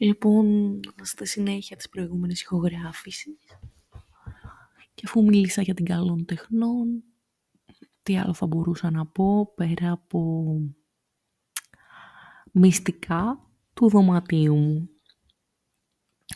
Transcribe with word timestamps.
Λοιπόν, 0.00 0.80
στη 1.02 1.26
συνέχεια 1.26 1.76
της 1.76 1.88
προηγούμενης 1.88 2.40
ηχογράφησης 2.42 3.38
και 4.94 5.02
αφού 5.06 5.22
μίλησα 5.22 5.62
για 5.62 5.74
την 5.74 5.84
καλών 5.84 6.24
τεχνών, 6.24 7.04
τι 8.02 8.18
άλλο 8.18 8.34
θα 8.34 8.46
μπορούσα 8.46 8.90
να 8.90 9.06
πω 9.06 9.52
πέρα 9.54 9.90
από 9.90 10.44
μυστικά 12.52 13.50
του 13.74 13.88
δωματίου 13.88 14.56
μου. 14.56 14.88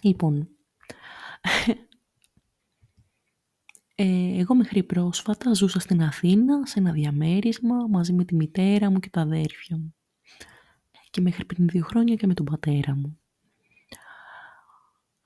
Λοιπόν, 0.02 0.48
ε, 3.94 4.38
εγώ 4.40 4.54
μέχρι 4.54 4.82
πρόσφατα 4.82 5.54
ζούσα 5.54 5.80
στην 5.80 6.02
Αθήνα 6.02 6.66
σε 6.66 6.78
ένα 6.78 6.92
διαμέρισμα 6.92 7.86
μαζί 7.86 8.12
με 8.12 8.24
τη 8.24 8.34
μητέρα 8.34 8.90
μου 8.90 8.98
και 8.98 9.10
τα 9.10 9.20
αδέρφια 9.20 9.76
μου. 9.76 9.94
Και 11.10 11.20
μέχρι 11.20 11.44
πριν 11.44 11.68
δύο 11.68 11.84
χρόνια 11.84 12.14
και 12.14 12.26
με 12.26 12.34
τον 12.34 12.44
πατέρα 12.44 12.94
μου. 12.96 13.21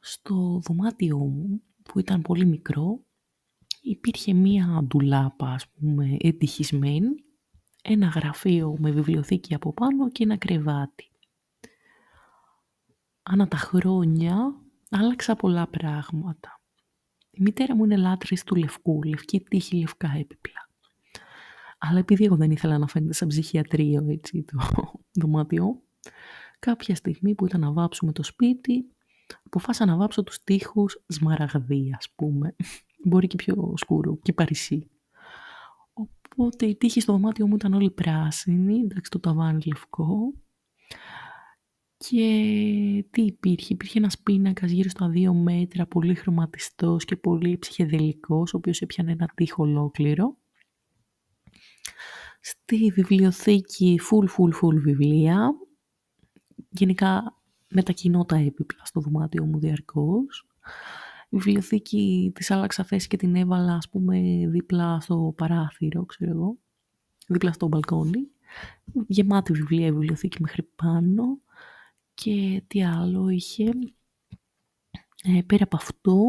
Στο 0.09 0.61
δωμάτιό 0.65 1.19
μου, 1.19 1.63
που 1.83 1.99
ήταν 1.99 2.23
πολύ 2.23 2.45
μικρό, 2.47 3.01
υπήρχε 3.81 4.33
μία 4.33 4.81
ντουλάπα, 4.85 5.49
ας 5.49 5.69
πούμε, 5.69 6.17
ευτυχισμένη, 6.21 7.25
ένα 7.83 8.07
γραφείο 8.07 8.77
με 8.79 8.91
βιβλιοθήκη 8.91 9.55
από 9.55 9.73
πάνω 9.73 10.11
και 10.11 10.23
ένα 10.23 10.37
κρεβάτι. 10.37 11.11
Ανά 13.23 13.49
τα 13.49 13.57
χρόνια 13.57 14.37
άλλαξα 14.91 15.37
πολλά 15.37 15.67
πράγματα. 15.67 16.61
Η 17.31 17.43
μητέρα 17.43 17.77
μου 17.77 17.85
είναι 17.85 17.97
λάτρης 17.97 18.45
του 18.45 18.55
λευκού, 18.55 19.03
λευκή 19.03 19.41
τύχη, 19.41 19.77
λευκά 19.77 20.13
έπιπλα. 20.19 20.71
Αλλά 21.79 21.99
επειδή 21.99 22.25
εγώ 22.25 22.37
δεν 22.37 22.51
ήθελα 22.51 22.79
να 22.79 22.87
φαίνεται 22.87 23.13
σαν 23.13 23.29
ψυχιατρίο 23.29 24.07
έτσι 24.09 24.45
το 24.45 24.59
δωμάτιο, 25.21 25.83
κάποια 26.59 26.95
στιγμή 26.95 27.35
που 27.35 27.47
ήταν 27.47 27.61
να 27.61 27.73
βάψουμε 27.73 28.13
το 28.13 28.23
σπίτι, 28.23 28.91
αποφάσισα 29.43 29.87
να 29.87 29.97
βάψω 29.97 30.23
τους 30.23 30.39
τοίχους 30.45 31.05
σμαραγδί, 31.07 31.95
ας 31.97 32.11
πούμε. 32.17 32.57
Μπορεί 33.05 33.27
και 33.27 33.37
πιο 33.37 33.73
σκούρο, 33.77 34.19
και 34.23 34.33
παρισί. 34.33 34.91
Οπότε 35.93 36.67
η 36.67 36.77
τύχη 36.77 37.01
στο 37.01 37.13
δωμάτιο 37.13 37.47
μου 37.47 37.55
ήταν 37.55 37.75
όλη 37.75 37.91
πράσινη, 37.91 38.79
εντάξει 38.79 39.11
το 39.11 39.21
ταβάνι 39.21 39.63
λευκό. 39.67 40.33
Και 41.97 43.05
τι 43.11 43.23
υπήρχε, 43.23 43.73
υπήρχε 43.73 43.99
ένας 43.99 44.19
πίνακας 44.19 44.71
γύρω 44.71 44.89
στα 44.89 45.09
δύο 45.09 45.35
μέτρα, 45.35 45.87
πολύ 45.87 46.15
χρωματιστός 46.15 47.05
και 47.05 47.17
πολύ 47.17 47.59
ψυχεδελικός, 47.59 48.55
ο 48.55 48.57
οποίος 48.57 48.81
έπιανε 48.81 49.13
ένα 49.13 49.31
τείχο 49.35 49.63
ολόκληρο. 49.63 50.37
Στη 52.41 52.91
βιβλιοθήκη 52.91 54.01
full 54.11 54.29
full 54.29 54.53
full 54.61 54.75
βιβλία, 54.75 55.51
γενικά 56.69 57.41
μετακινώ 57.69 58.25
τα 58.25 58.37
έπιπλα 58.37 58.85
στο 58.85 59.01
δωμάτιο 59.01 59.45
μου 59.45 59.59
διαρκώς. 59.59 60.47
Η 61.29 61.37
βιβλιοθήκη 61.37 62.33
της 62.35 62.51
άλλαξα 62.51 62.85
θέση 62.85 63.09
και 63.09 63.17
την 63.17 63.37
έβαλα 63.37 63.75
ας 63.75 63.89
πούμε 63.89 64.21
δίπλα 64.49 65.01
στο 65.01 65.35
παράθυρο, 65.37 66.05
ξέρω 66.05 66.31
εγώ, 66.31 66.57
δίπλα 67.27 67.53
στο 67.53 67.69
μπαλκόνι. 67.69 68.29
Γεμάτη 69.07 69.53
βιβλία 69.53 69.87
η 69.87 69.93
βιβλιοθήκη 69.93 70.43
μέχρι 70.43 70.63
πάνω 70.63 71.41
και 72.15 72.63
τι 72.67 72.85
άλλο 72.85 73.29
είχε. 73.29 73.71
Ε, 75.23 75.41
πέρα 75.47 75.65
από 75.65 75.77
αυτό, 75.77 76.25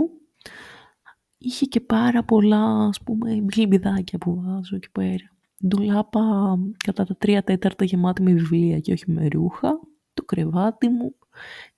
είχε 1.38 1.66
και 1.66 1.82
πάρα 1.82 2.24
πολλά, 2.24 2.88
ας 2.88 3.02
πούμε, 3.04 3.46
γλυμπιδάκια 3.52 4.18
που 4.18 4.42
βάζω 4.42 4.76
εκεί 4.76 4.92
πέρα. 4.92 5.36
Ντουλάπα 5.68 6.58
κατά 6.78 7.06
τα 7.06 7.16
τρία 7.16 7.44
τέταρτα 7.44 7.86
γεμάτη 7.86 8.22
με 8.22 8.34
βιβλία 8.34 8.80
και 8.80 8.92
όχι 8.92 9.12
με 9.12 9.28
ρούχα, 9.28 9.70
το 9.70 9.97
κρεβάτι 10.28 10.90
μου 10.90 11.16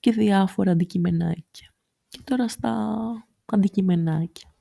και 0.00 0.12
διάφορα 0.12 0.70
αντικειμενάκια. 0.70 1.74
Και 2.08 2.20
τώρα 2.24 2.48
στα 2.48 3.02
αντικειμενάκια. 3.44 4.54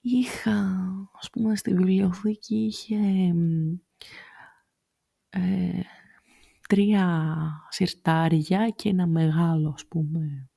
Είχα, 0.00 0.76
ας 1.20 1.30
πούμε, 1.30 1.56
στη 1.56 1.74
βιβλιοθήκη 1.74 2.56
είχε 2.56 2.98
ε, 5.30 5.80
τρία 6.68 7.50
σιρτάρια 7.68 8.68
και 8.68 8.88
ένα 8.88 9.06
μεγάλο, 9.06 9.72
ας 9.74 9.86
πούμε, 9.86 10.48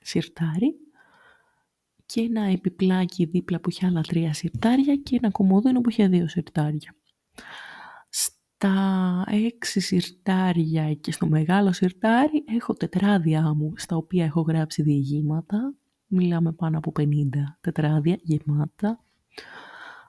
σιρτάρι 0.00 0.74
και 2.06 2.20
ένα 2.20 2.42
επιπλάκι 2.42 3.24
δίπλα 3.24 3.60
που 3.60 3.70
είχε 3.70 3.86
άλλα 3.86 4.00
τρία 4.00 4.32
σιρτάρια 4.32 4.96
και 4.96 5.16
ένα 5.16 5.30
κομμόδινο 5.30 5.80
που 5.80 5.90
είχε 5.90 6.08
δύο 6.08 6.28
σιρτάρια. 6.28 6.94
Στα 8.64 9.24
έξι 9.26 9.80
σιρτάρια 9.80 10.94
και 10.94 11.12
στο 11.12 11.26
μεγάλο 11.26 11.72
σιρτάρι 11.72 12.44
έχω 12.46 12.72
τετράδια 12.72 13.54
μου 13.54 13.72
στα 13.76 13.96
οποία 13.96 14.24
έχω 14.24 14.40
γράψει 14.40 14.82
διηγήματα. 14.82 15.74
Μιλάμε 16.06 16.52
πάνω 16.52 16.78
από 16.78 16.92
50 16.98 17.04
τετράδια 17.60 18.18
γεμάτα. 18.22 19.04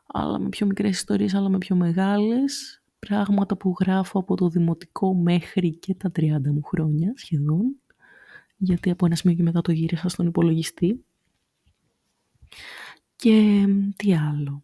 Άλλα 0.05 0.39
με 0.39 0.49
πιο 0.49 0.65
μικρές 0.65 0.95
ιστορίες, 0.95 1.33
άλλα 1.33 1.49
με 1.49 1.57
πιο 1.57 1.75
μεγάλες. 1.75 2.83
Πράγματα 2.99 3.57
που 3.57 3.75
γράφω 3.79 4.19
από 4.19 4.35
το 4.35 4.49
δημοτικό 4.49 5.13
μέχρι 5.13 5.75
και 5.75 5.95
τα 5.95 6.11
30 6.15 6.21
μου 6.43 6.63
χρόνια 6.63 7.13
σχεδόν. 7.15 7.75
Γιατί 8.57 8.89
από 8.89 9.05
ένα 9.05 9.15
σημείο 9.15 9.35
και 9.35 9.43
μετά 9.43 9.61
το 9.61 9.71
γύρισα 9.71 10.09
στον 10.09 10.27
υπολογιστή. 10.27 11.05
Και 13.15 13.65
τι 13.95 14.15
άλλο 14.15 14.63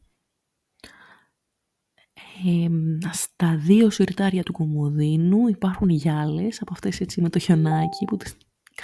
στα 3.12 3.58
δύο 3.58 3.90
σιρτάρια 3.90 4.44
του 4.44 4.52
κομμωδίνου 4.52 5.48
υπάρχουν 5.48 5.90
γυάλες 5.90 6.62
από 6.62 6.74
αυτές 6.74 7.02
έτσι 7.02 7.22
με 7.22 7.30
το 7.30 7.40
χιονάκι 7.40 8.06
που 8.06 8.18
τις 8.18 8.38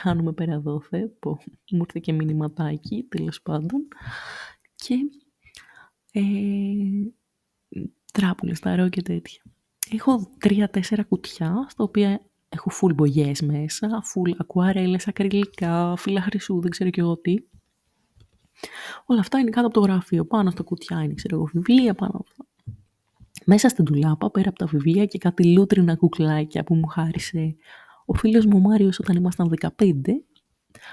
κάνουμε 0.03 0.31
πέρα 0.33 0.59
δόθε, 0.59 1.11
που 1.19 1.37
μου 1.71 1.79
ήρθε 1.79 1.99
και 1.99 2.13
μηνυματάκι 2.13 3.05
τέλος 3.09 3.41
πάντων 3.41 3.87
και 4.75 4.95
ε, 6.11 6.21
τράπουλες, 8.13 8.59
ταρό 8.59 8.89
και 8.89 9.01
τέτοια. 9.01 9.41
Έχω 9.91 10.31
τρία-τέσσερα 10.37 11.03
κουτιά 11.03 11.65
στα 11.69 11.83
οποία 11.83 12.21
έχω 12.49 12.71
full 12.81 12.95
μπογιές 12.95 13.41
μέσα, 13.41 13.87
full 13.87 14.31
ακουαρέλες, 14.37 15.07
ακριλικά, 15.07 15.95
φύλλα 15.97 16.21
χρυσού, 16.21 16.61
δεν 16.61 16.71
ξέρω 16.71 16.89
και 16.89 17.01
εγώ 17.01 17.17
τι. 17.17 17.35
Όλα 19.05 19.19
αυτά 19.19 19.39
είναι 19.39 19.49
κάτω 19.49 19.67
από 19.67 19.75
το 19.75 19.81
γραφείο. 19.81 20.25
Πάνω 20.25 20.51
στα 20.51 20.63
κουτιά 20.63 21.03
είναι, 21.03 21.13
ξέρω 21.13 21.35
εγώ, 21.35 21.49
βιβλία, 21.53 21.93
πάνω 21.93 22.11
από 22.13 22.25
αυτά. 22.29 22.46
Μέσα 23.49 23.69
στην 23.69 23.85
τουλάπα, 23.85 24.31
πέρα 24.31 24.49
από 24.49 24.57
τα 24.57 24.65
βιβλία 24.65 25.05
και 25.05 25.17
κάτι 25.17 25.53
λούτρινα 25.53 25.95
κουκλάκια 25.95 26.63
που 26.63 26.75
μου 26.75 26.87
χάρισε 26.87 27.55
ο 28.05 28.13
φίλος 28.13 28.45
μου 28.45 28.59
Μάριος 28.59 28.99
όταν 28.99 29.15
ήμασταν 29.15 29.53
15, 29.61 29.71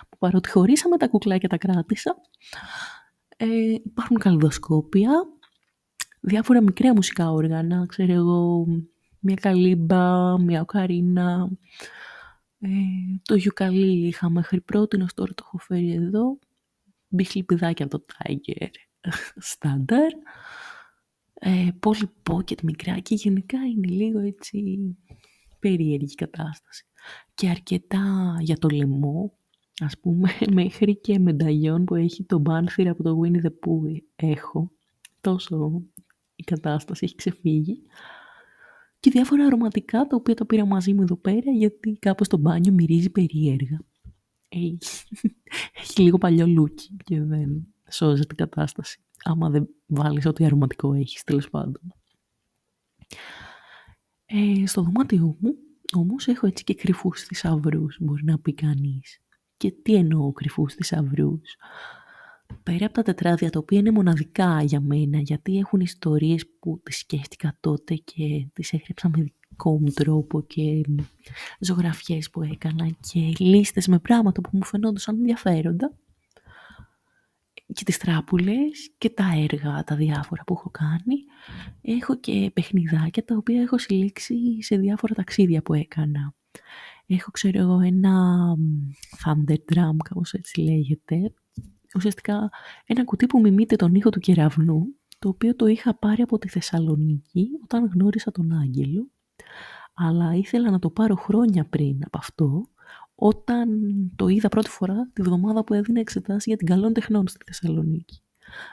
που 0.08 0.18
παρότι 0.18 0.50
χωρίσαμε 0.50 0.96
τα 0.96 1.08
κουκλάκια 1.08 1.48
τα 1.48 1.56
κράτησα, 1.56 2.16
ε, 3.36 3.46
υπάρχουν 3.84 4.18
καλδοσκόπια, 4.18 5.10
διάφορα 6.20 6.62
μικρά 6.62 6.94
μουσικά 6.94 7.30
όργανα, 7.30 7.86
ξέρω 7.88 8.12
εγώ, 8.12 8.66
μια 9.18 9.34
καλύμπα, 9.34 10.38
μια 10.38 10.60
οκαρίνα, 10.60 11.48
ε, 12.60 12.68
το 13.22 13.34
γιουκαλί 13.34 14.06
είχα 14.06 14.30
μέχρι 14.30 14.60
πρώτη, 14.60 15.04
τώρα 15.14 15.34
το 15.34 15.44
έχω 15.46 15.58
φέρει 15.58 15.92
εδώ, 15.92 16.38
μπιχλιπιδάκια 17.08 17.84
από 17.84 17.98
το 17.98 18.04
Tiger, 18.14 18.68
στάνταρ 19.50 20.12
ε, 21.46 21.68
πολύ 21.80 22.08
pocket 22.30 22.62
μικρά 22.62 22.98
και 22.98 23.14
γενικά 23.14 23.58
είναι 23.58 23.88
λίγο 23.88 24.18
έτσι 24.18 24.78
περίεργη 25.58 26.14
κατάσταση. 26.14 26.84
Και 27.34 27.48
αρκετά 27.48 28.36
για 28.40 28.56
το 28.56 28.68
λαιμό, 28.68 29.38
ας 29.84 29.98
πούμε, 30.00 30.30
μέχρι 30.60 31.00
και 31.00 31.18
μενταγιόν 31.18 31.84
που 31.84 31.94
έχει 31.94 32.24
το 32.24 32.38
μπάνθυρα 32.38 32.90
από 32.90 33.02
το 33.02 33.20
Winnie 33.22 33.42
the 33.42 33.50
Pooh 33.50 34.02
έχω. 34.16 34.70
Τόσο 35.20 35.82
η 36.36 36.42
κατάσταση 36.42 37.04
έχει 37.04 37.14
ξεφύγει. 37.14 37.82
Και 39.00 39.10
διάφορα 39.10 39.46
αρωματικά 39.46 40.06
τα 40.06 40.16
οποία 40.16 40.34
τα 40.34 40.46
πήρα 40.46 40.66
μαζί 40.66 40.94
μου 40.94 41.02
εδώ 41.02 41.16
πέρα 41.16 41.50
γιατί 41.50 41.92
κάπως 42.00 42.28
το 42.28 42.36
μπάνιο 42.36 42.72
μυρίζει 42.72 43.10
περίεργα. 43.10 43.78
Έχει, 44.48 44.78
έχει 45.80 46.02
λίγο 46.02 46.18
παλιό 46.18 46.46
λούκι 46.46 46.96
και 47.04 47.22
δεν 47.22 47.66
σώζεται 47.90 48.32
η 48.32 48.36
κατάσταση 48.36 49.03
άμα 49.24 49.50
δεν 49.50 49.68
βάλεις 49.86 50.26
ό,τι 50.26 50.44
αρωματικό 50.44 50.92
έχεις, 50.92 51.24
τέλος 51.24 51.50
πάντων. 51.50 51.94
Ε, 54.24 54.66
στο 54.66 54.82
δωμάτιό 54.82 55.36
μου, 55.40 55.54
όμως, 55.96 56.26
έχω 56.26 56.46
έτσι 56.46 56.64
και 56.64 56.74
κρυφούς 56.74 57.22
θησαυρούς, 57.22 57.96
μπορεί 58.00 58.24
να 58.24 58.38
πει 58.38 58.54
κανείς. 58.54 59.20
Και 59.56 59.70
τι 59.70 59.94
εννοώ 59.94 60.32
κρυφούς 60.32 60.74
θησαυρούς; 60.74 61.56
Πέρα 62.62 62.84
από 62.84 62.94
τα 62.94 63.02
τετράδια, 63.02 63.50
τα 63.50 63.58
οποία 63.58 63.78
είναι 63.78 63.90
μοναδικά 63.90 64.62
για 64.62 64.80
μένα, 64.80 65.18
γιατί 65.18 65.58
έχουν 65.58 65.80
ιστορίες 65.80 66.46
που 66.58 66.80
τις 66.82 66.98
σκέφτηκα 66.98 67.56
τότε 67.60 67.94
και 67.94 68.48
τις 68.52 68.72
έγραψα 68.72 69.08
με 69.08 69.32
δικό 69.48 69.80
μου 69.80 69.90
τρόπο 69.90 70.42
και 70.42 70.80
ζωγραφιές 71.60 72.30
που 72.30 72.42
έκανα 72.42 72.90
και 73.00 73.32
λίστες 73.38 73.86
με 73.86 73.98
πράγματα 73.98 74.40
που 74.40 74.50
μου 74.52 74.64
φαινόντουσαν 74.64 75.16
ενδιαφέροντα 75.16 75.92
και 77.74 77.84
τις 77.84 77.98
τράπουλες 77.98 78.94
και 78.98 79.10
τα 79.10 79.24
έργα, 79.36 79.84
τα 79.84 79.96
διάφορα 79.96 80.44
που 80.44 80.54
έχω 80.54 80.70
κάνει. 80.70 81.16
Έχω 81.80 82.16
και 82.16 82.50
παιχνιδάκια 82.54 83.24
τα 83.24 83.36
οποία 83.36 83.62
έχω 83.62 83.78
συλλήξει 83.78 84.62
σε 84.62 84.76
διάφορα 84.76 85.14
ταξίδια 85.14 85.62
που 85.62 85.74
έκανα. 85.74 86.34
Έχω, 87.06 87.30
ξέρω 87.30 87.58
εγώ, 87.58 87.80
ένα 87.80 88.44
Thunder 89.24 89.56
Drum, 89.72 89.96
κάπως 90.08 90.32
έτσι 90.32 90.60
λέγεται. 90.60 91.34
Ουσιαστικά 91.96 92.50
ένα 92.86 93.04
κουτί 93.04 93.26
που 93.26 93.40
μιμείται 93.40 93.76
τον 93.76 93.94
ήχο 93.94 94.10
του 94.10 94.20
κεραυνού, 94.20 94.84
το 95.18 95.28
οποίο 95.28 95.56
το 95.56 95.66
είχα 95.66 95.98
πάρει 95.98 96.22
από 96.22 96.38
τη 96.38 96.48
Θεσσαλονίκη 96.48 97.48
όταν 97.62 97.90
γνώρισα 97.94 98.30
τον 98.30 98.52
Άγγελο. 98.52 99.10
Αλλά 99.94 100.34
ήθελα 100.34 100.70
να 100.70 100.78
το 100.78 100.90
πάρω 100.90 101.14
χρόνια 101.14 101.64
πριν 101.64 101.98
από 102.04 102.18
αυτό, 102.18 102.68
όταν 103.14 103.68
το 104.16 104.28
είδα 104.28 104.48
πρώτη 104.48 104.68
φορά 104.68 105.10
τη 105.12 105.22
βδομάδα 105.22 105.64
που 105.64 105.74
έδινε 105.74 106.00
εξετάσει 106.00 106.48
για 106.48 106.58
την 106.58 106.66
καλών 106.66 106.92
τεχνών 106.92 107.28
στη 107.28 107.44
Θεσσαλονίκη. 107.46 108.22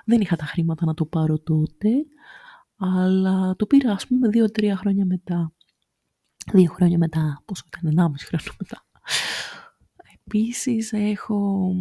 Δεν 0.05 0.21
είχα 0.21 0.35
τα 0.35 0.45
χρήματα 0.45 0.85
να 0.85 0.93
το 0.93 1.05
πάρω 1.05 1.39
τότε, 1.39 1.89
αλλά 2.75 3.55
το 3.55 3.65
πήρα 3.65 3.91
ας 3.91 4.07
πούμε 4.07 4.27
δύο-τρία 4.27 4.75
χρόνια 4.75 5.05
μετά. 5.05 5.53
Δύο 6.53 6.71
χρόνια 6.71 6.97
μετά, 6.97 7.41
πόσο 7.45 7.63
ήταν, 7.67 7.91
ενάμιση 7.91 8.25
χρόνια 8.25 8.51
μετά. 8.59 8.85
Επίσης 10.25 10.91
έχω 10.91 11.71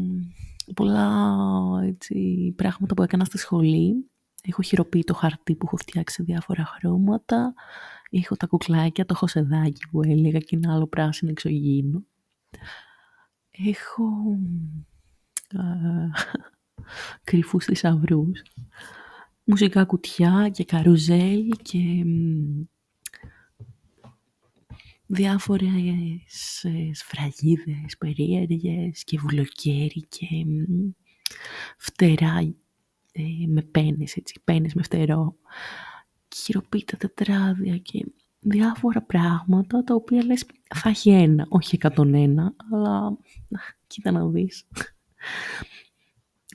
πολλά 0.74 1.28
έτσι, 1.82 2.52
πράγματα 2.56 2.94
που 2.94 3.02
έκανα 3.02 3.24
στη 3.24 3.38
σχολή. 3.38 4.10
Έχω 4.42 4.62
χειροποιεί 4.62 5.04
το 5.04 5.14
χαρτί 5.14 5.54
που 5.54 5.66
έχω 5.66 5.76
φτιάξει 5.76 6.22
διάφορα 6.22 6.64
χρώματα. 6.64 7.54
Έχω 8.10 8.36
τα 8.36 8.46
κουκλάκια, 8.46 9.06
το 9.06 9.14
χωσεδάκι 9.14 9.88
που 9.90 10.02
έλεγα 10.02 10.38
και 10.38 10.56
ένα 10.56 10.74
άλλο 10.74 10.86
πράσινο 10.86 11.30
εξωγήινο. 11.30 12.04
Έχω 13.50 14.04
α, 15.48 15.62
κρυφούς 17.24 17.64
θησαυρούς. 17.64 18.42
Μουσικά 19.44 19.84
κουτιά 19.84 20.50
και 20.52 20.64
καρουζέλ 20.64 21.48
και 21.62 22.04
διάφορες 25.06 26.64
ε, 26.64 26.90
σφραγίδες 26.92 27.96
περίεργες 27.98 29.04
και 29.04 29.18
βουλοκαίρι 29.18 30.06
και 30.08 30.26
φτερά 31.76 32.38
ε, 33.12 33.46
με 33.46 33.62
πένες, 33.62 34.16
έτσι, 34.16 34.40
πένες 34.44 34.74
με 34.74 34.82
φτερό, 34.82 35.36
χειροποίητα 36.36 36.96
τετράδια 36.96 37.78
και 37.78 38.06
διάφορα 38.40 39.02
πράγματα 39.02 39.84
τα 39.84 39.94
οποία 39.94 40.24
λες 40.24 40.46
θα 40.74 40.88
έχει 40.88 41.10
ένα, 41.10 41.46
όχι 41.48 41.78
101, 41.80 42.34
αλλά 42.70 43.18
κοίτα 43.86 44.10
να 44.10 44.26
δεις. 44.26 44.66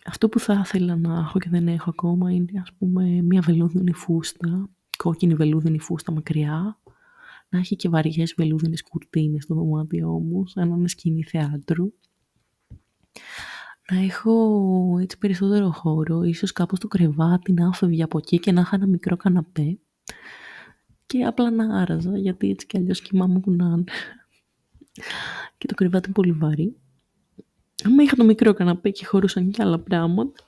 Αυτό 0.05 0.29
που 0.29 0.39
θα 0.39 0.61
ήθελα 0.65 0.95
να 0.95 1.19
έχω 1.19 1.39
και 1.39 1.49
δεν 1.49 1.67
έχω 1.67 1.89
ακόμα 1.89 2.31
είναι 2.31 2.59
ας 2.61 2.73
πούμε 2.77 3.21
μια 3.21 3.41
βελούδινη 3.41 3.93
φούστα, 3.93 4.69
κόκκινη 4.97 5.35
βελούδινη 5.35 5.79
φούστα 5.79 6.11
μακριά, 6.11 6.79
να 7.49 7.59
έχει 7.59 7.75
και 7.75 7.89
βαριές 7.89 8.33
βελούδινες 8.37 8.83
κουρτίνες 8.83 9.43
στο 9.43 9.55
δωμάτιό 9.55 10.09
μου, 10.09 10.47
σαν 10.47 10.69
να 10.69 10.75
είναι 10.75 10.87
σκηνή 10.87 11.23
θεάτρου. 11.23 11.93
Να 13.91 13.97
έχω 13.99 14.97
έτσι 15.01 15.17
περισσότερο 15.17 15.71
χώρο, 15.71 16.23
ίσως 16.23 16.51
κάπως 16.51 16.79
το 16.79 16.87
κρεβάτι 16.87 17.53
να 17.53 17.73
φεύγει 17.73 18.03
από 18.03 18.17
εκεί 18.17 18.39
και 18.39 18.51
να 18.51 18.61
είχα 18.61 18.75
ένα 18.75 18.87
μικρό 18.87 19.17
καναπέ 19.17 19.79
και 21.05 21.23
απλά 21.23 21.51
να 21.51 21.81
άραζα, 21.81 22.17
γιατί 22.17 22.49
έτσι 22.49 22.65
κι 22.65 22.77
αλλιώς 22.77 23.01
κοιμάμαι 23.01 23.39
που 23.39 23.51
να 23.51 23.83
και 25.57 25.67
το 25.67 25.73
κρεβάτι 25.73 26.11
πολύ 26.11 26.31
βαρύ. 26.31 26.75
Αν 27.83 27.99
είχα 27.99 28.15
το 28.15 28.23
μικρό 28.23 28.53
καναπέ 28.53 28.89
και 28.89 29.05
χωρούσαν 29.05 29.51
και 29.51 29.61
άλλα 29.61 29.79
πράγματα, 29.79 30.43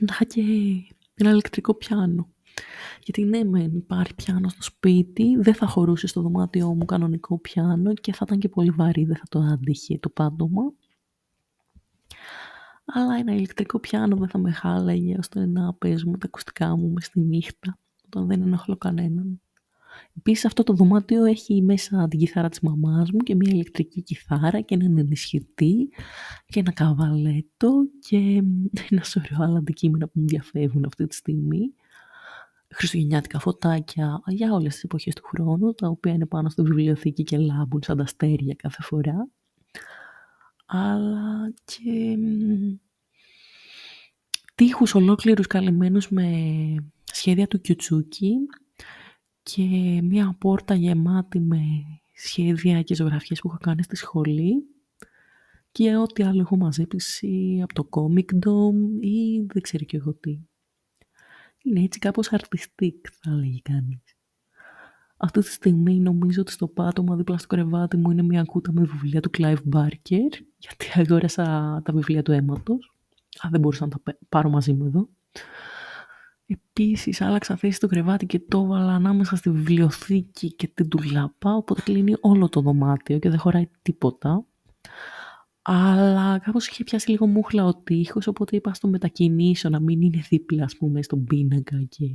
να 0.00 0.06
είχα 0.10 0.24
και 0.24 0.40
ένα 1.14 1.30
ηλεκτρικό 1.30 1.74
πιάνο. 1.74 2.28
Γιατί 3.02 3.24
ναι, 3.24 3.44
μεν 3.44 3.76
υπάρχει 3.76 4.14
πιάνο 4.14 4.48
στο 4.48 4.62
σπίτι, 4.62 5.36
δεν 5.36 5.54
θα 5.54 5.66
χωρούσε 5.66 6.06
στο 6.06 6.20
δωμάτιό 6.20 6.74
μου 6.74 6.84
κανονικό 6.84 7.38
πιάνο 7.38 7.94
και 7.94 8.12
θα 8.12 8.24
ήταν 8.26 8.38
και 8.38 8.48
πολύ 8.48 8.70
βαρύ, 8.70 9.04
δεν 9.04 9.16
θα 9.16 9.24
το 9.28 9.38
άντυχε 9.38 9.98
το 9.98 10.08
πάντομα. 10.08 10.62
Αλλά 12.84 13.14
ένα 13.14 13.34
ηλεκτρικό 13.34 13.80
πιάνο 13.80 14.16
δεν 14.16 14.28
θα 14.28 14.38
με 14.38 14.52
χάλαγε 14.52 15.16
ώστε 15.18 15.46
να 15.46 15.74
παίζω 15.74 16.10
τα 16.10 16.26
ακουστικά 16.26 16.76
μου 16.76 16.88
μες 16.88 17.04
στη 17.04 17.20
νύχτα, 17.20 17.78
όταν 18.14 18.28
δεν 18.28 18.42
ενοχλώ 18.42 18.76
κανέναν. 18.76 19.40
Επίσης 20.16 20.44
αυτό 20.44 20.62
το 20.62 20.72
δωμάτιο 20.72 21.24
έχει 21.24 21.62
μέσα 21.62 22.08
την 22.08 22.18
κιθάρα 22.18 22.48
της 22.48 22.60
μαμάς 22.60 23.10
μου 23.10 23.18
και 23.18 23.34
μια 23.34 23.52
ηλεκτρική 23.52 24.02
κιθάρα 24.02 24.60
και 24.60 24.74
έναν 24.74 24.98
ενισχυτή 24.98 25.88
και 26.46 26.60
ένα 26.60 26.72
καβαλέτο 26.72 27.70
και 28.08 28.42
ένα 28.90 29.02
σωρό 29.02 29.36
άλλα 29.38 29.58
αντικείμενα 29.58 30.06
που 30.06 30.20
μου 30.20 30.26
διαφεύγουν 30.26 30.84
αυτή 30.84 31.06
τη 31.06 31.14
στιγμή 31.14 31.74
χριστουγεννιάτικα 32.74 33.38
φωτάκια 33.38 34.22
για 34.26 34.52
όλες 34.52 34.74
τις 34.74 34.84
εποχές 34.84 35.14
του 35.14 35.22
χρόνου, 35.24 35.74
τα 35.74 35.88
οποία 35.88 36.12
είναι 36.12 36.26
πάνω 36.26 36.48
στη 36.48 36.62
βιβλιοθήκη 36.62 37.22
και 37.22 37.38
λάμπουν 37.38 37.82
σαν 37.82 37.96
τα 37.96 38.02
αστέρια 38.02 38.54
κάθε 38.54 38.82
φορά. 38.82 39.28
Αλλά 40.66 41.52
και 41.64 42.18
τείχους 44.54 44.94
ολόκληρους 44.94 45.46
καλυμμένους 45.46 46.08
με 46.10 46.26
σχέδια 47.14 47.46
του 47.46 47.60
Κιουτσούκι 47.60 48.34
και 49.42 49.62
μία 50.02 50.36
πόρτα 50.38 50.74
γεμάτη 50.74 51.40
με 51.40 51.60
σχέδια 52.14 52.82
και 52.82 52.94
ζωγραφιές 52.94 53.40
που 53.40 53.48
έχω 53.48 53.58
κάνει 53.60 53.82
στη 53.82 53.96
σχολή 53.96 54.66
και 55.72 55.96
ό,τι 55.96 56.22
άλλο 56.22 56.40
έχω 56.40 56.56
μαζέψει 56.56 57.60
από 57.62 57.74
το 57.74 57.88
Comic 57.90 58.46
Dome 58.46 59.00
ή 59.00 59.40
δεν 59.40 59.62
ξέρω 59.62 59.84
και 59.84 59.96
εγώ 59.96 60.14
τι. 60.14 60.38
Είναι 61.62 61.80
έτσι 61.80 61.98
κάπως 61.98 62.28
artistic 62.30 62.94
θα 63.12 63.30
έλεγε 63.30 63.58
κανείς. 63.62 64.16
Αυτή 65.16 65.40
τη 65.40 65.50
στιγμή 65.50 66.00
νομίζω 66.00 66.40
ότι 66.40 66.52
στο 66.52 66.68
πάτωμα 66.68 67.16
δίπλα 67.16 67.38
στο 67.38 67.46
κρεβάτι 67.46 67.96
μου 67.96 68.10
είναι 68.10 68.22
μια 68.22 68.44
κούτα 68.44 68.72
με 68.72 68.84
βιβλία 68.84 69.20
του 69.20 69.30
Clive 69.38 69.62
Barker 69.72 70.30
γιατί 70.56 70.86
αγόρασα 70.94 71.44
τα 71.84 71.92
βιβλία 71.92 72.22
του 72.22 72.32
αίματος. 72.32 72.94
Α, 73.40 73.48
δεν 73.50 73.60
μπορούσα 73.60 73.86
να 73.86 73.90
τα 73.90 74.16
πάρω 74.28 74.50
μαζί 74.50 74.72
μου 74.72 74.84
εδώ. 74.84 75.08
Επίσης 76.46 77.20
άλλαξα 77.20 77.56
θέση 77.56 77.76
στο 77.76 77.86
κρεβάτι 77.86 78.26
και 78.26 78.40
το 78.40 78.58
έβαλα 78.58 78.94
ανάμεσα 78.94 79.36
στη 79.36 79.50
βιβλιοθήκη 79.50 80.52
και 80.52 80.68
την 80.68 80.88
τουλάπα, 80.88 81.54
οπότε 81.54 81.80
κλείνει 81.80 82.14
όλο 82.20 82.48
το 82.48 82.60
δωμάτιο 82.60 83.18
και 83.18 83.28
δεν 83.28 83.38
χωράει 83.38 83.68
τίποτα. 83.82 84.46
Αλλά 85.62 86.38
κάπως 86.38 86.66
είχε 86.66 86.84
πιάσει 86.84 87.10
λίγο 87.10 87.26
μούχλα 87.26 87.64
ο 87.64 87.74
τείχος, 87.74 88.26
οπότε 88.26 88.56
είπα 88.56 88.74
στο 88.74 88.88
μετακινήσω 88.88 89.68
να 89.68 89.80
μην 89.80 90.00
είναι 90.00 90.22
δίπλα, 90.28 90.64
ας 90.64 90.76
πούμε, 90.76 91.02
στον 91.02 91.24
πίνακα 91.24 91.82
και 91.88 92.06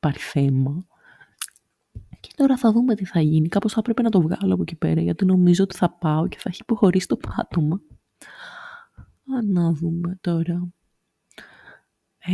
πάρει 0.00 0.18
θέμα. 0.18 0.86
Και 2.20 2.30
τώρα 2.36 2.56
θα 2.56 2.72
δούμε 2.72 2.94
τι 2.94 3.04
θα 3.04 3.20
γίνει. 3.20 3.48
Κάπως 3.48 3.72
θα 3.72 3.82
πρέπει 3.82 4.02
να 4.02 4.10
το 4.10 4.20
βγάλω 4.20 4.52
από 4.52 4.62
εκεί 4.62 4.76
πέρα, 4.76 5.00
γιατί 5.00 5.24
νομίζω 5.24 5.64
ότι 5.64 5.76
θα 5.76 5.90
πάω 5.90 6.28
και 6.28 6.36
θα 6.40 6.48
έχει 6.48 6.58
υποχωρήσει 6.62 7.06
το 7.06 7.16
πάτωμα. 7.16 7.80
Α, 9.36 9.42
να 9.46 9.72
δούμε 9.72 10.18
τώρα. 10.20 10.68
Ε, 12.24 12.32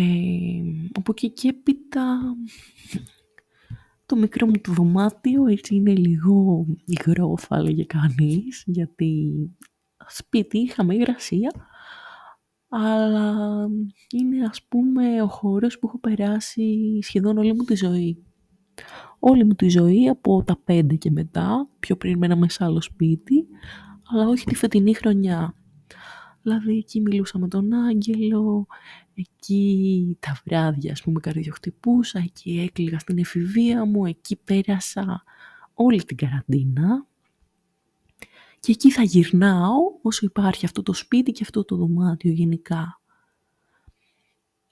από 0.93 1.12
εκεί 1.12 1.31
και 1.31 1.49
έπειτα 1.49 2.37
το 4.07 4.16
μικρό 4.16 4.47
μου 4.47 4.61
το 4.61 4.73
δωμάτιο 4.73 5.47
έτσι 5.47 5.75
είναι 5.75 5.95
λίγο 5.95 6.66
υγρό 6.85 7.35
θα 7.38 7.57
έλεγε 7.57 7.85
κανείς 7.85 8.62
γιατί 8.66 9.33
σπίτι, 10.07 10.59
είχαμε 10.59 10.95
υγρασία, 10.95 11.50
αλλά 12.69 13.35
είναι 14.12 14.45
ας 14.45 14.62
πούμε 14.62 15.23
ο 15.23 15.26
χώρος 15.26 15.78
που 15.78 15.87
έχω 15.87 15.99
περάσει 15.99 16.99
σχεδόν 17.02 17.38
όλη 17.38 17.55
μου 17.55 17.64
τη 17.64 17.75
ζωή. 17.75 18.25
Όλη 19.19 19.45
μου 19.45 19.55
τη 19.55 19.69
ζωή 19.69 20.09
από 20.09 20.43
τα 20.43 20.59
πέντε 20.64 20.95
και 20.95 21.11
μετά, 21.11 21.69
πιο 21.78 21.97
πριν 21.97 22.19
μέναμε 22.19 22.49
σε 22.49 22.64
άλλο 22.64 22.81
σπίτι, 22.81 23.47
αλλά 24.11 24.28
όχι 24.28 24.45
τη 24.45 24.55
φετινή 24.55 24.95
χρονιά. 24.95 25.55
Δηλαδή 26.47 26.76
εκεί 26.76 27.00
μιλούσα 27.00 27.38
με 27.38 27.49
τον 27.49 27.73
Άγγελο, 27.73 28.67
εκεί 29.15 30.17
τα 30.21 30.41
βράδια 30.45 30.93
ας 30.93 31.03
πούμε 31.03 31.21
καρδιοχτυπούσα, 31.21 32.19
εκεί 32.19 32.61
έκλειγα 32.67 32.99
στην 32.99 33.19
εφηβεία 33.19 33.85
μου, 33.85 34.07
εκεί 34.07 34.37
πέρασα 34.37 35.23
όλη 35.75 36.05
την 36.05 36.17
καραντίνα 36.17 37.07
και 38.61 38.73
εκεί 38.73 38.91
θα 38.91 39.03
γυρνάω 39.03 39.75
όσο 40.03 40.26
υπάρχει 40.26 40.65
αυτό 40.65 40.83
το 40.83 40.93
σπίτι 40.93 41.33
και 41.33 41.43
αυτό 41.43 41.65
το 41.65 41.76
δωμάτιο 41.76 42.33
γενικά. 42.33 43.00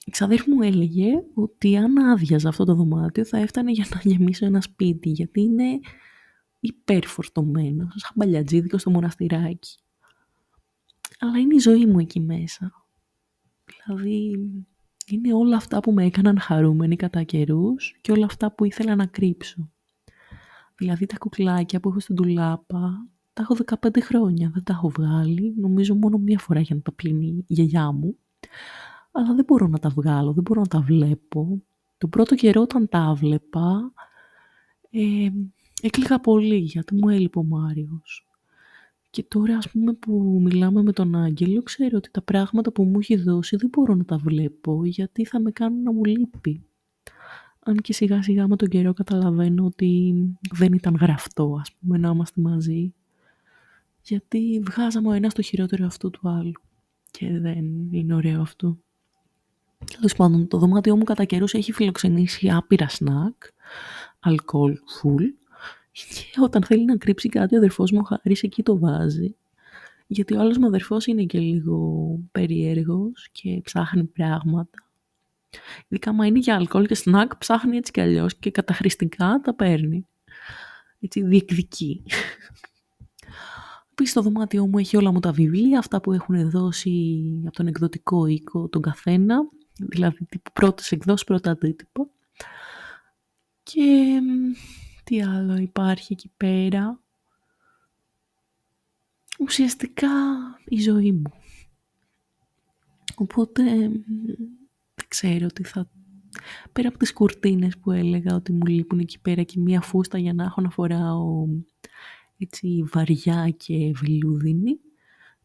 Η 0.05 0.11
ξαδέρφη 0.11 0.51
μου 0.51 0.63
έλεγε 0.63 1.11
ότι 1.35 1.77
αν 1.77 1.99
άδειαζα 1.99 2.49
αυτό 2.49 2.65
το 2.65 2.75
δωμάτιο 2.75 3.25
θα 3.25 3.39
έφτανε 3.39 3.71
για 3.71 3.87
να 3.95 4.01
γεμίσω 4.11 4.47
ένα 4.47 4.61
σπίτι 4.61 5.09
γιατί 5.09 5.41
είναι 5.41 5.81
υπερφορτωμένο, 6.61 7.89
σαν 7.95 8.13
μπαλιατζίδικο 8.15 8.79
στο 8.79 8.91
μοναστηράκι. 8.91 9.84
Αλλά 11.19 11.39
είναι 11.39 11.55
η 11.55 11.59
ζωή 11.59 11.87
μου 11.87 11.99
εκεί 11.99 12.21
μέσα. 12.21 12.87
Δηλαδή 13.65 14.33
είναι 15.07 15.35
όλα 15.35 15.57
αυτά 15.57 15.81
που 15.81 15.93
με 15.93 16.05
έκαναν 16.05 16.41
χαρούμενη 16.41 16.97
κατά 16.97 17.23
καιρούς 17.23 17.99
και 18.01 18.13
όλα 18.13 18.25
αυτά 18.25 18.53
που 18.53 18.65
ήθελα 18.65 18.95
να 18.95 19.07
κρύψω. 19.07 19.71
Δηλαδή 20.77 21.07
τα 21.07 21.17
κουκλάκια 21.19 21.81
που 21.81 21.89
έχω 21.89 22.01
στην 22.01 22.15
τουλάπα 22.15 23.09
τα 23.35 23.43
έχω 23.43 23.57
15 23.81 24.01
χρόνια, 24.03 24.51
δεν 24.55 24.63
τα 24.63 24.73
έχω 24.73 24.89
βγάλει. 24.89 25.55
Νομίζω 25.57 25.95
μόνο 25.95 26.19
μία 26.19 26.39
φορά 26.39 26.61
για 26.61 26.75
να 26.75 26.83
τα 26.83 26.93
πλύνει 26.93 27.27
η 27.27 27.45
γιαγιά 27.47 27.93
μου. 27.93 28.17
Αλλά 29.13 29.35
δεν 29.35 29.45
μπορώ 29.45 29.67
να 29.67 29.79
τα 29.79 29.89
βγάλω, 29.89 30.33
δεν 30.33 30.43
μπορώ 30.43 30.61
να 30.61 30.67
τα 30.67 30.81
βλέπω. 30.81 31.63
Το 31.99 32.09
πρώτο 32.09 32.35
καιρό 32.35 32.61
όταν 32.61 32.89
τα 32.89 33.15
βλέπα, 33.15 33.93
ε, 34.91 35.29
έκλαιγα 35.83 36.21
πολύ 36.21 36.57
γιατί 36.57 36.95
μου 36.95 37.09
έλειπε 37.09 37.39
ο 37.39 37.45
Μάριος. 37.45 38.29
Και 39.15 39.23
τώρα 39.23 39.57
ας 39.57 39.71
πούμε 39.71 39.93
που 39.93 40.41
μιλάμε 40.43 40.83
με 40.83 40.93
τον 40.93 41.15
Άγγελο 41.15 41.63
ξέρω 41.63 41.97
ότι 41.97 42.11
τα 42.11 42.23
πράγματα 42.23 42.73
που 42.73 42.85
μου 42.85 42.99
έχει 42.99 43.17
δώσει 43.17 43.57
δεν 43.57 43.69
μπορώ 43.73 43.95
να 43.95 44.05
τα 44.05 44.17
βλέπω 44.17 44.85
γιατί 44.85 45.25
θα 45.25 45.41
με 45.41 45.51
κάνουν 45.51 45.83
να 45.83 45.93
μου 45.93 46.05
λείπει. 46.05 46.65
Αν 47.61 47.77
και 47.77 47.93
σιγά 47.93 48.23
σιγά 48.23 48.49
με 48.49 48.57
τον 48.57 48.69
καιρό 48.69 48.93
καταλαβαίνω 48.93 49.65
ότι 49.65 50.15
δεν 50.53 50.73
ήταν 50.73 50.95
γραφτό 50.95 51.59
ας 51.61 51.73
πούμε 51.73 51.99
να 51.99 52.09
είμαστε 52.09 52.41
μαζί. 52.41 52.95
Γιατί 54.03 54.63
βγάζαμε 54.65 55.09
ο 55.09 55.13
ένας 55.13 55.35
το 55.35 55.43
χειρότερο 55.43 55.87
αυτού 55.87 56.11
του 56.11 56.29
άλλου. 56.29 56.61
Και 57.11 57.39
δεν 57.39 57.65
είναι 57.91 58.15
ωραίο 58.15 58.41
αυτό. 58.41 58.79
Τέλος 59.97 60.15
πάντων, 60.17 60.49
το 60.49 60.59
δωμάτιό 60.59 60.97
μου 60.97 61.05
κατά 61.05 61.25
καιρούς 61.25 61.55
έχει 61.55 61.73
φιλοξενήσει 61.73 62.51
άπειρα 62.51 62.89
σνακ, 62.89 63.35
αλκοόλ 64.21 64.75
full, 64.75 65.23
και 65.95 66.41
όταν 66.41 66.63
θέλει 66.65 66.85
να 66.85 66.97
κρύψει 66.97 67.29
κάτι 67.29 67.55
ο 67.55 67.59
αδερφός 67.59 67.91
μου 67.91 67.99
ο 68.03 68.05
Χάρης 68.05 68.43
εκεί 68.43 68.63
το 68.63 68.79
βάζει. 68.79 69.37
Γιατί 70.07 70.35
ο 70.35 70.41
άλλος 70.41 70.59
μου 70.59 70.67
αδερφός 70.67 71.07
είναι 71.07 71.25
και 71.25 71.39
λίγο 71.39 72.19
περίεργος 72.33 73.29
και 73.33 73.61
ψάχνει 73.65 74.05
πράγματα. 74.05 74.79
Ειδικά 75.89 76.11
άμα 76.11 76.27
είναι 76.27 76.39
για 76.39 76.55
αλκοόλ 76.55 76.87
και 76.87 76.95
σνακ 76.95 77.37
ψάχνει 77.37 77.77
έτσι 77.77 77.93
κι 77.93 78.01
αλλιώς 78.01 78.35
και 78.35 78.51
καταχρηστικά 78.51 79.41
τα 79.43 79.55
παίρνει. 79.55 80.07
Έτσι 81.01 81.23
διεκδικεί. 81.23 82.03
Επίσης 83.91 84.13
στο 84.13 84.23
δωμάτιό 84.23 84.67
μου 84.67 84.79
έχει 84.79 84.97
όλα 84.97 85.13
μου 85.13 85.21
τα 85.21 85.33
βιβλία, 85.33 85.79
αυτά 85.79 86.01
που 86.01 86.13
έχουν 86.13 86.51
δώσει 86.51 87.23
από 87.47 87.57
τον 87.57 87.67
εκδοτικό 87.67 88.27
οίκο 88.27 88.69
τον 88.69 88.83
καθένα, 88.83 89.37
δηλαδή 89.79 90.25
τύπου 90.25 90.51
πρώτες 90.53 90.93
εκδόσεις, 90.93 91.25
πρώτα 91.25 91.51
αντίτυπα. 91.51 92.07
Και 93.63 94.21
τι 95.05 95.23
άλλο 95.23 95.57
υπάρχει 95.57 96.13
εκεί 96.13 96.31
πέρα. 96.37 97.01
Ουσιαστικά 99.39 100.09
η 100.65 100.81
ζωή 100.81 101.13
μου. 101.13 101.33
Οπότε 103.15 103.63
δεν 104.95 105.09
ξέρω 105.09 105.47
τι 105.47 105.65
θα... 105.65 105.89
Πέρα 106.73 106.89
από 106.89 106.99
τις 106.99 107.13
κουρτίνες 107.13 107.79
που 107.79 107.91
έλεγα 107.91 108.35
ότι 108.35 108.53
μου 108.53 108.67
λείπουν 108.67 108.99
εκεί 108.99 109.21
πέρα 109.21 109.43
και 109.43 109.61
μία 109.61 109.81
φούστα 109.81 110.19
για 110.19 110.33
να 110.33 110.45
έχω 110.45 110.61
να 110.61 110.71
φοράω 110.71 111.47
έτσι 112.39 112.85
βαριά 112.93 113.51
και 113.51 113.93
βελούδινη. 113.95 114.81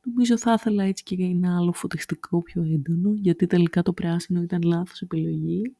Νομίζω 0.04 0.38
θα 0.38 0.54
ήθελα 0.54 0.84
έτσι 0.84 1.04
και 1.04 1.16
ένα 1.16 1.58
άλλο 1.58 1.72
φωτιστικό 1.72 2.42
πιο 2.42 2.64
έντονο, 2.64 3.14
γιατί 3.14 3.48
τελικά 3.48 3.82
το 3.82 3.94
πράσινο 3.94 4.42
ήταν 4.42 4.62
λάθος 4.62 5.02
επιλογή. 5.02 5.76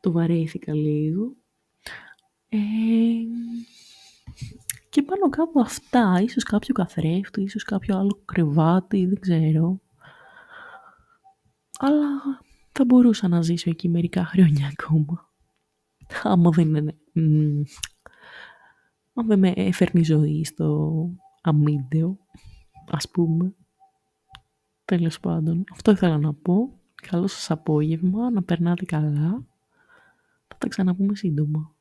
Το 0.00 0.12
βαρέθηκα 0.12 0.74
λίγο. 0.74 1.36
Ε, 2.56 3.26
και 4.88 5.02
πάνω 5.02 5.28
κάπου 5.28 5.60
αυτά, 5.60 6.20
ίσως 6.22 6.42
κάποιο 6.42 6.74
καθρέφτη, 6.74 7.42
ίσως 7.42 7.62
κάποιο 7.64 7.98
άλλο 7.98 8.22
κρεβάτι, 8.24 9.06
δεν 9.06 9.20
ξέρω. 9.20 9.80
Αλλά 11.78 12.06
θα 12.72 12.84
μπορούσα 12.84 13.28
να 13.28 13.42
ζήσω 13.42 13.70
εκεί 13.70 13.88
μερικά 13.88 14.24
χρόνια 14.24 14.66
ακόμα. 14.78 15.30
Άμα 16.22 16.50
δεν 16.50 16.74
είναι... 16.74 16.96
Αν 19.14 19.26
δεν 19.26 19.38
με 19.38 19.52
έφερνει 19.56 20.00
η 20.00 20.04
ζωή 20.04 20.44
στο 20.44 21.10
αμύντεο, 21.42 22.18
ας 22.90 23.10
πούμε. 23.10 23.54
Τέλος 24.84 25.20
πάντων, 25.20 25.64
αυτό 25.72 25.90
ήθελα 25.90 26.18
να 26.18 26.34
πω. 26.34 26.80
Καλό 26.94 27.26
σας 27.26 27.50
απόγευμα, 27.50 28.30
να 28.30 28.42
περνάτε 28.42 28.84
καλά. 28.84 29.44
Θα 30.48 30.56
τα 30.58 30.68
ξαναπούμε 30.68 31.14
σύντομα. 31.14 31.75